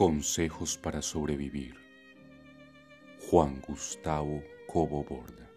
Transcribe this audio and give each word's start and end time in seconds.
Consejos 0.00 0.78
para 0.78 1.02
sobrevivir. 1.02 1.74
Juan 3.28 3.60
Gustavo 3.60 4.42
Cobo 4.66 5.04
Borda. 5.04 5.50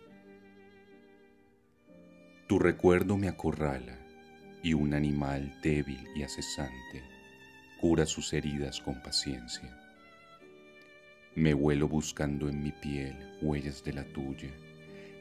Tu 2.50 2.60
recuerdo 2.60 3.16
me 3.16 3.29
acorrala 3.29 3.98
y 4.62 4.74
un 4.74 4.96
animal 4.96 5.57
débil 5.64 6.06
y 6.14 6.24
acesante 6.24 7.04
cura 7.79 8.06
sus 8.06 8.34
heridas 8.34 8.82
con 8.82 9.02
paciencia. 9.02 9.79
Me 11.36 11.54
huelo 11.54 11.88
buscando 11.88 12.50
en 12.50 12.62
mi 12.62 12.73
piel 12.73 13.16
huellas 13.41 13.82
de 13.86 13.94
la 13.94 14.04
tuya 14.04 14.52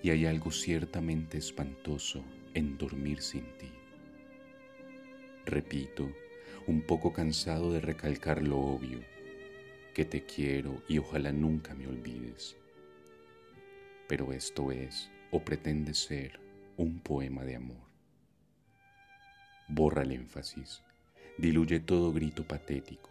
y 0.02 0.10
hay 0.10 0.26
algo 0.26 0.50
ciertamente 0.50 1.38
espantoso 1.38 2.24
en 2.54 2.76
dormir 2.76 3.22
sin 3.22 3.44
ti. 3.56 3.70
Repito, 5.46 6.10
un 6.66 6.82
poco 6.82 7.12
cansado 7.12 7.72
de 7.72 7.80
recalcar 7.80 8.42
lo 8.42 8.58
obvio, 8.58 9.11
que 9.92 10.04
te 10.04 10.24
quiero 10.24 10.82
y 10.88 10.98
ojalá 10.98 11.32
nunca 11.32 11.74
me 11.74 11.86
olvides. 11.86 12.56
Pero 14.08 14.32
esto 14.32 14.72
es, 14.72 15.10
o 15.30 15.44
pretende 15.44 15.94
ser, 15.94 16.40
un 16.76 17.00
poema 17.00 17.44
de 17.44 17.56
amor. 17.56 17.82
Borra 19.68 20.02
el 20.02 20.12
énfasis, 20.12 20.82
diluye 21.38 21.80
todo 21.80 22.12
grito 22.12 22.46
patético 22.46 23.10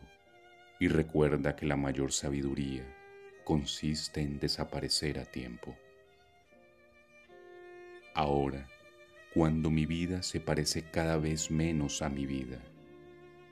y 0.79 0.87
recuerda 0.87 1.55
que 1.55 1.65
la 1.65 1.77
mayor 1.77 2.11
sabiduría 2.11 2.83
consiste 3.43 4.21
en 4.21 4.39
desaparecer 4.39 5.19
a 5.19 5.25
tiempo. 5.25 5.75
Ahora, 8.13 8.67
cuando 9.33 9.69
mi 9.69 9.85
vida 9.85 10.23
se 10.23 10.39
parece 10.39 10.83
cada 10.89 11.17
vez 11.17 11.51
menos 11.51 12.01
a 12.01 12.09
mi 12.09 12.25
vida, 12.25 12.59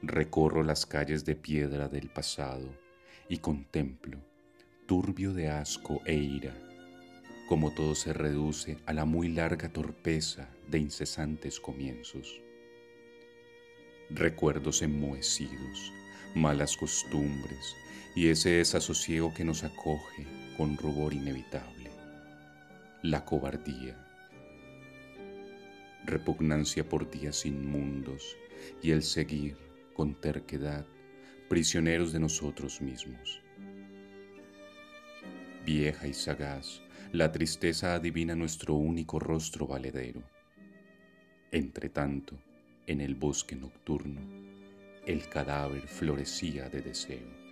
recorro 0.01 0.63
las 0.63 0.85
calles 0.85 1.25
de 1.25 1.35
piedra 1.35 1.87
del 1.87 2.09
pasado 2.09 2.69
y 3.29 3.37
contemplo, 3.37 4.17
turbio 4.87 5.33
de 5.33 5.49
asco 5.49 6.01
e 6.05 6.15
ira, 6.15 6.53
como 7.47 7.71
todo 7.71 7.93
se 7.93 8.11
reduce 8.11 8.77
a 8.87 8.93
la 8.93 9.05
muy 9.05 9.29
larga 9.29 9.69
torpeza 9.69 10.49
de 10.67 10.79
incesantes 10.79 11.59
comienzos. 11.59 12.41
Recuerdos 14.09 14.81
enmohecidos, 14.81 15.93
malas 16.33 16.75
costumbres 16.75 17.75
y 18.15 18.29
ese 18.29 18.49
desasosiego 18.49 19.31
que 19.31 19.43
nos 19.43 19.63
acoge 19.63 20.25
con 20.57 20.75
rubor 20.75 21.13
inevitable. 21.13 21.91
La 23.03 23.25
cobardía. 23.25 23.95
Repugnancia 26.03 26.89
por 26.89 27.11
días 27.11 27.45
inmundos 27.45 28.35
y 28.81 28.89
el 28.89 29.03
seguir 29.03 29.55
con 29.93 30.15
terquedad 30.15 30.85
prisioneros 31.49 32.13
de 32.13 32.19
nosotros 32.19 32.79
mismos. 32.79 33.41
Vieja 35.65 36.07
y 36.07 36.13
sagaz, 36.13 36.81
la 37.11 37.31
tristeza 37.31 37.95
adivina 37.95 38.35
nuestro 38.35 38.75
único 38.75 39.19
rostro 39.19 39.65
valedero. 39.65 40.21
Entretanto, 41.51 42.37
en 42.85 43.01
el 43.01 43.15
bosque 43.15 43.55
nocturno, 43.55 44.21
el 45.07 45.27
cadáver 45.27 45.87
florecía 45.87 46.69
de 46.69 46.81
deseo. 46.81 47.48